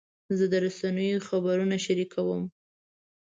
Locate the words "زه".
0.37-0.45